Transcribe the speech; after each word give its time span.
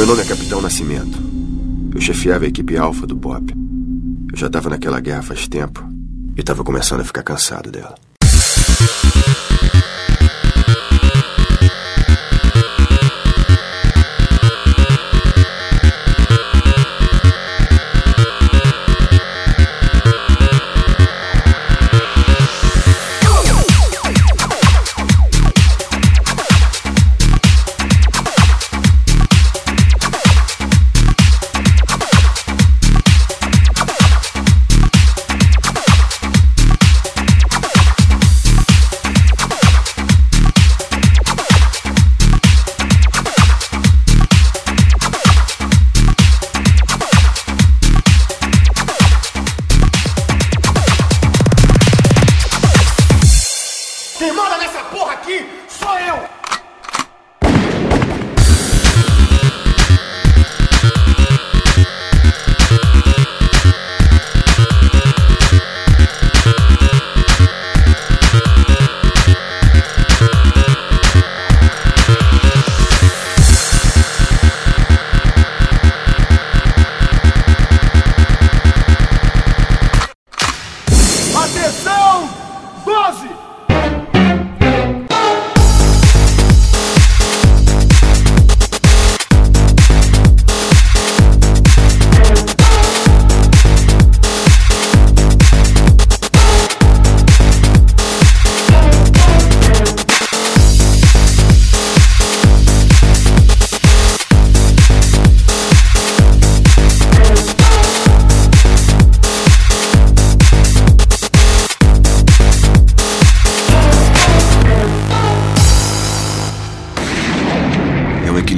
Meu 0.00 0.06
nome 0.06 0.22
é 0.22 0.24
Capitão 0.24 0.62
Nascimento. 0.62 1.18
Eu 1.94 2.00
chefiava 2.00 2.46
a 2.46 2.48
equipe 2.48 2.74
alfa 2.74 3.06
do 3.06 3.14
BOP. 3.14 3.52
Eu 4.32 4.34
já 4.34 4.46
estava 4.46 4.70
naquela 4.70 4.98
guerra 4.98 5.20
faz 5.20 5.46
tempo 5.46 5.86
e 6.34 6.40
estava 6.40 6.64
começando 6.64 7.02
a 7.02 7.04
ficar 7.04 7.22
cansado 7.22 7.70
dela. 7.70 7.94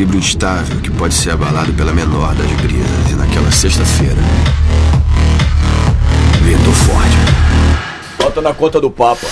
Equilíbrio 0.00 0.18
instável 0.18 0.80
que 0.80 0.90
pode 0.90 1.12
ser 1.12 1.30
abalado 1.30 1.72
pela 1.74 1.92
menor 1.92 2.34
das 2.34 2.50
brisas. 2.62 3.10
E 3.10 3.14
naquela 3.14 3.50
sexta-feira. 3.50 4.16
Ventou 6.42 6.72
forte. 6.72 7.16
Bota 8.18 8.40
na 8.40 8.54
conta 8.54 8.80
do 8.80 8.90
Papa. 8.90 9.26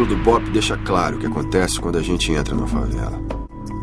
Símbolo 0.00 0.06
do 0.06 0.16
BOP 0.16 0.50
deixa 0.50 0.76
claro 0.78 1.16
o 1.16 1.18
que 1.18 1.26
acontece 1.26 1.78
quando 1.78 1.98
a 1.98 2.02
gente 2.02 2.32
entra 2.32 2.54
numa 2.54 2.66
favela. 2.66 3.20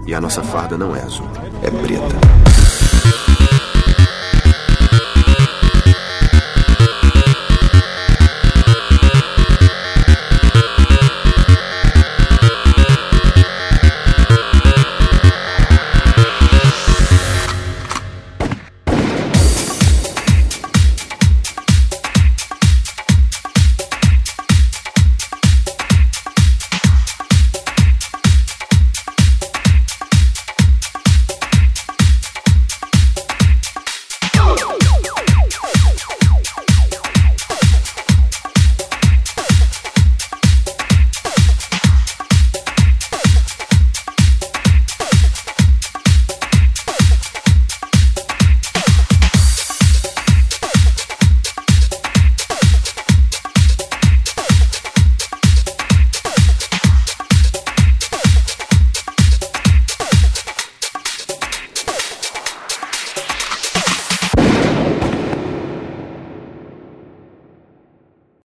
E 0.05 0.13
a 0.13 0.22
nossa 0.22 0.41
farda 0.41 0.78
não 0.78 0.95
é 0.95 1.01
azul, 1.01 1.28
é 1.61 1.69
preta. 1.69 3.36